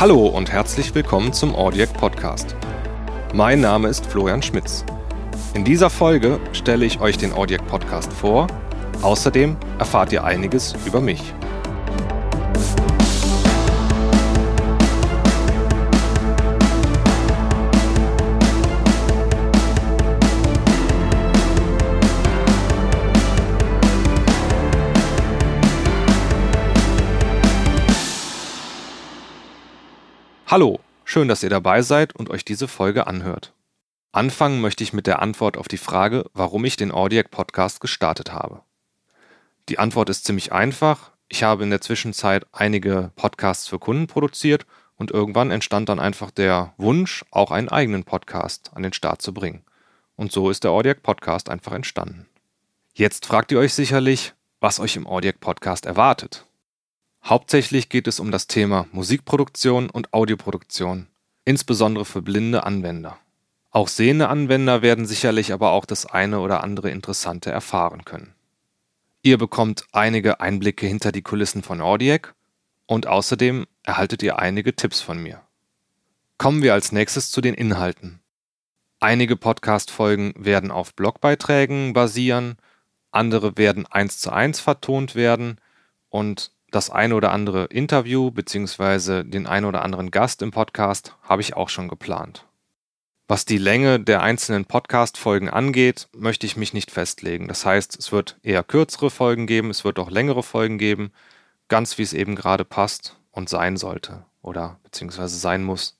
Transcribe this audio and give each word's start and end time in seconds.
Hallo 0.00 0.28
und 0.28 0.50
herzlich 0.50 0.94
willkommen 0.94 1.34
zum 1.34 1.54
Audiac 1.54 1.92
Podcast. 1.92 2.56
Mein 3.34 3.60
Name 3.60 3.88
ist 3.88 4.06
Florian 4.06 4.40
Schmitz. 4.40 4.82
In 5.52 5.62
dieser 5.62 5.90
Folge 5.90 6.40
stelle 6.54 6.86
ich 6.86 7.02
euch 7.02 7.18
den 7.18 7.34
Audiac 7.34 7.66
Podcast 7.66 8.10
vor. 8.10 8.46
Außerdem 9.02 9.58
erfahrt 9.78 10.10
ihr 10.14 10.24
einiges 10.24 10.74
über 10.86 11.02
mich. 11.02 11.34
Hallo, 30.50 30.80
schön, 31.04 31.28
dass 31.28 31.44
ihr 31.44 31.48
dabei 31.48 31.80
seid 31.80 32.16
und 32.16 32.28
euch 32.28 32.44
diese 32.44 32.66
Folge 32.66 33.06
anhört. 33.06 33.54
Anfangen 34.10 34.60
möchte 34.60 34.82
ich 34.82 34.92
mit 34.92 35.06
der 35.06 35.22
Antwort 35.22 35.56
auf 35.56 35.68
die 35.68 35.78
Frage, 35.78 36.24
warum 36.34 36.64
ich 36.64 36.74
den 36.74 36.90
Audiac 36.90 37.30
Podcast 37.30 37.80
gestartet 37.80 38.32
habe. 38.32 38.62
Die 39.68 39.78
Antwort 39.78 40.10
ist 40.10 40.24
ziemlich 40.24 40.50
einfach. 40.50 41.12
Ich 41.28 41.44
habe 41.44 41.62
in 41.62 41.70
der 41.70 41.80
Zwischenzeit 41.80 42.46
einige 42.50 43.12
Podcasts 43.14 43.68
für 43.68 43.78
Kunden 43.78 44.08
produziert 44.08 44.66
und 44.96 45.12
irgendwann 45.12 45.52
entstand 45.52 45.88
dann 45.88 46.00
einfach 46.00 46.32
der 46.32 46.74
Wunsch, 46.78 47.24
auch 47.30 47.52
einen 47.52 47.68
eigenen 47.68 48.02
Podcast 48.02 48.72
an 48.74 48.82
den 48.82 48.92
Start 48.92 49.22
zu 49.22 49.32
bringen. 49.32 49.64
Und 50.16 50.32
so 50.32 50.50
ist 50.50 50.64
der 50.64 50.72
Audiac 50.72 51.04
Podcast 51.04 51.48
einfach 51.48 51.74
entstanden. 51.74 52.26
Jetzt 52.92 53.24
fragt 53.24 53.52
ihr 53.52 53.60
euch 53.60 53.72
sicherlich, 53.72 54.34
was 54.58 54.80
euch 54.80 54.96
im 54.96 55.06
Audiac 55.06 55.38
Podcast 55.38 55.86
erwartet. 55.86 56.44
Hauptsächlich 57.24 57.88
geht 57.88 58.06
es 58.06 58.18
um 58.20 58.30
das 58.30 58.46
Thema 58.46 58.86
Musikproduktion 58.92 59.90
und 59.90 60.12
Audioproduktion, 60.12 61.06
insbesondere 61.44 62.04
für 62.04 62.22
blinde 62.22 62.64
Anwender. 62.64 63.18
Auch 63.70 63.88
sehende 63.88 64.28
Anwender 64.28 64.82
werden 64.82 65.06
sicherlich 65.06 65.52
aber 65.52 65.70
auch 65.70 65.84
das 65.84 66.06
eine 66.06 66.40
oder 66.40 66.64
andere 66.64 66.90
Interessante 66.90 67.50
erfahren 67.50 68.04
können. 68.04 68.34
Ihr 69.22 69.38
bekommt 69.38 69.84
einige 69.92 70.40
Einblicke 70.40 70.86
hinter 70.86 71.12
die 71.12 71.22
Kulissen 71.22 71.62
von 71.62 71.80
Audiac 71.80 72.34
und 72.86 73.06
außerdem 73.06 73.66
erhaltet 73.84 74.22
ihr 74.22 74.38
einige 74.38 74.74
Tipps 74.74 75.00
von 75.00 75.22
mir. 75.22 75.42
Kommen 76.38 76.62
wir 76.62 76.72
als 76.72 76.90
nächstes 76.90 77.30
zu 77.30 77.40
den 77.40 77.54
Inhalten. 77.54 78.20
Einige 78.98 79.36
Podcast-Folgen 79.36 80.34
werden 80.36 80.70
auf 80.70 80.94
Blogbeiträgen 80.94 81.92
basieren, 81.92 82.56
andere 83.12 83.56
werden 83.56 83.86
eins 83.86 84.18
zu 84.18 84.32
eins 84.32 84.58
vertont 84.58 85.14
werden 85.14 85.60
und 86.08 86.50
das 86.70 86.90
eine 86.90 87.14
oder 87.14 87.32
andere 87.32 87.64
Interview 87.66 88.30
bzw. 88.30 89.24
den 89.24 89.46
einen 89.46 89.66
oder 89.66 89.82
anderen 89.82 90.10
Gast 90.10 90.42
im 90.42 90.50
Podcast 90.50 91.16
habe 91.22 91.42
ich 91.42 91.56
auch 91.56 91.68
schon 91.68 91.88
geplant. 91.88 92.46
Was 93.28 93.44
die 93.44 93.58
Länge 93.58 94.00
der 94.00 94.22
einzelnen 94.22 94.64
Podcast-Folgen 94.64 95.48
angeht, 95.48 96.08
möchte 96.16 96.46
ich 96.46 96.56
mich 96.56 96.72
nicht 96.72 96.90
festlegen. 96.90 97.46
Das 97.46 97.64
heißt, 97.64 97.96
es 97.96 98.10
wird 98.10 98.38
eher 98.42 98.64
kürzere 98.64 99.08
Folgen 99.08 99.46
geben, 99.46 99.70
es 99.70 99.84
wird 99.84 100.00
auch 100.00 100.10
längere 100.10 100.42
Folgen 100.42 100.78
geben, 100.78 101.12
ganz 101.68 101.96
wie 101.96 102.02
es 102.02 102.12
eben 102.12 102.34
gerade 102.34 102.64
passt 102.64 103.16
und 103.30 103.48
sein 103.48 103.76
sollte 103.76 104.24
oder 104.42 104.80
beziehungsweise 104.82 105.36
sein 105.36 105.62
muss. 105.62 105.96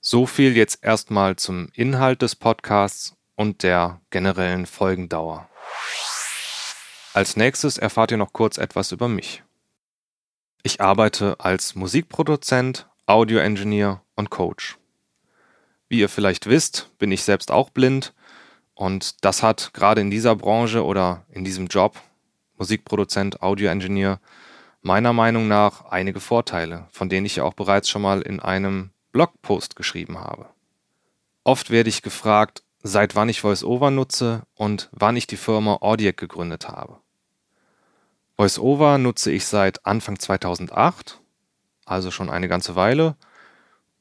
So 0.00 0.26
viel 0.26 0.56
jetzt 0.56 0.84
erstmal 0.84 1.36
zum 1.36 1.68
Inhalt 1.72 2.20
des 2.20 2.36
Podcasts 2.36 3.16
und 3.34 3.62
der 3.62 4.00
generellen 4.10 4.66
Folgendauer. 4.66 5.48
Als 7.14 7.36
nächstes 7.36 7.78
erfahrt 7.78 8.10
ihr 8.10 8.16
noch 8.16 8.32
kurz 8.32 8.58
etwas 8.58 8.92
über 8.92 9.08
mich. 9.08 9.42
Ich 10.64 10.80
arbeite 10.80 11.40
als 11.40 11.74
Musikproduzent, 11.74 12.88
Audioengineer 13.06 14.00
und 14.14 14.30
Coach. 14.30 14.78
Wie 15.88 15.98
ihr 15.98 16.08
vielleicht 16.08 16.46
wisst, 16.46 16.88
bin 16.98 17.10
ich 17.10 17.24
selbst 17.24 17.50
auch 17.50 17.70
blind 17.70 18.14
und 18.74 19.24
das 19.24 19.42
hat 19.42 19.74
gerade 19.74 20.00
in 20.00 20.10
dieser 20.12 20.36
Branche 20.36 20.84
oder 20.84 21.26
in 21.30 21.44
diesem 21.44 21.66
Job, 21.66 22.00
Musikproduzent, 22.58 23.42
Audioengineer, 23.42 24.20
meiner 24.82 25.12
Meinung 25.12 25.48
nach 25.48 25.86
einige 25.86 26.20
Vorteile, 26.20 26.86
von 26.92 27.08
denen 27.08 27.26
ich 27.26 27.36
ja 27.36 27.44
auch 27.44 27.54
bereits 27.54 27.88
schon 27.88 28.02
mal 28.02 28.22
in 28.22 28.38
einem 28.38 28.90
Blogpost 29.10 29.74
geschrieben 29.74 30.18
habe. 30.20 30.48
Oft 31.42 31.70
werde 31.70 31.88
ich 31.88 32.02
gefragt, 32.02 32.62
seit 32.84 33.16
wann 33.16 33.28
ich 33.28 33.42
VoiceOver 33.42 33.90
nutze 33.90 34.42
und 34.54 34.90
wann 34.92 35.16
ich 35.16 35.26
die 35.26 35.36
Firma 35.36 35.78
Audiac 35.80 36.16
gegründet 36.16 36.68
habe. 36.68 37.00
VoiceOver 38.36 38.98
nutze 38.98 39.30
ich 39.30 39.46
seit 39.46 39.86
Anfang 39.86 40.18
2008, 40.18 41.20
also 41.84 42.10
schon 42.10 42.28
eine 42.30 42.48
ganze 42.48 42.74
Weile. 42.76 43.16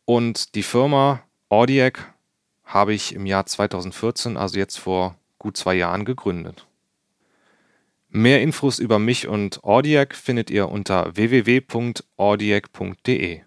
Und 0.05 0.55
die 0.55 0.63
Firma 0.63 1.21
Audiac 1.49 2.13
habe 2.63 2.93
ich 2.93 3.13
im 3.13 3.25
Jahr 3.25 3.45
2014, 3.45 4.37
also 4.37 4.57
jetzt 4.57 4.79
vor 4.79 5.17
gut 5.37 5.57
zwei 5.57 5.75
Jahren, 5.75 6.05
gegründet. 6.05 6.65
Mehr 8.09 8.41
Infos 8.41 8.79
über 8.79 8.97
mich 8.99 9.27
und 9.27 9.61
Audiac 9.63 10.15
findet 10.15 10.49
ihr 10.49 10.69
unter 10.69 11.13
www.audiac.de. 11.15 13.41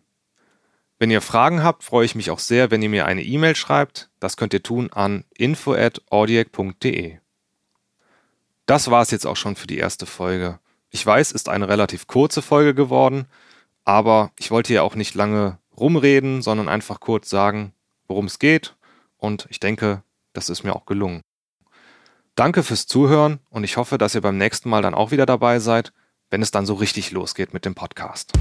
Wenn 0.99 1.11
ihr 1.11 1.21
Fragen 1.21 1.63
habt, 1.63 1.85
freue 1.85 2.07
ich 2.07 2.15
mich 2.15 2.31
auch 2.31 2.39
sehr, 2.39 2.71
wenn 2.71 2.81
ihr 2.81 2.89
mir 2.89 3.05
eine 3.05 3.23
E-Mail 3.23 3.55
schreibt. 3.57 4.09
Das 4.21 4.39
könnt 4.39 4.55
ihr 4.55 4.63
tun 4.63 4.91
an 4.93 5.25
info@audiac.de. 5.37 7.19
Das 8.65 8.91
war 8.91 9.03
es 9.03 9.11
jetzt 9.11 9.27
auch 9.27 9.37
schon 9.37 9.57
für 9.57 9.67
die 9.67 9.77
erste 9.77 10.07
Folge. 10.07 10.61
Ich 10.95 11.05
weiß, 11.05 11.33
ist 11.33 11.49
eine 11.49 11.69
relativ 11.69 12.07
kurze 12.07 12.41
Folge 12.41 12.73
geworden, 12.73 13.27
aber 13.85 14.31
ich 14.39 14.53
wollte 14.53 14.73
ja 14.73 14.83
auch 14.83 14.95
nicht 14.95 15.17
lange 15.17 15.59
rumreden, 15.77 16.41
sondern 16.41 16.69
einfach 16.69 17.01
kurz 17.01 17.29
sagen, 17.29 17.73
worum 18.07 18.27
es 18.27 18.39
geht 18.39 18.77
und 19.17 19.49
ich 19.51 19.59
denke, 19.59 20.05
das 20.35 20.49
ist 20.49 20.63
mir 20.63 20.77
auch 20.77 20.87
gelungen. 20.87 21.21
Danke 22.37 22.63
fürs 22.63 22.87
Zuhören 22.87 23.41
und 23.51 23.65
ich 23.65 23.77
hoffe, 23.77 23.99
dass 23.99 24.15
ihr 24.15 24.21
beim 24.21 24.39
nächsten 24.39 24.71
Mal 24.71 24.83
dann 24.83 24.95
auch 24.95 25.11
wieder 25.11 25.27
dabei 25.27 25.59
seid, 25.59 25.93
wenn 26.31 26.43
es 26.43 26.53
dann 26.53 26.65
so 26.65 26.75
richtig 26.75 27.11
losgeht 27.11 27.53
mit 27.53 27.65
dem 27.65 27.75
Podcast. 27.75 28.33